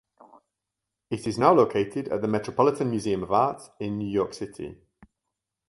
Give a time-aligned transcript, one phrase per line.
[1.11, 4.81] It is now located at the Metropolitan Museum of Art in New York City.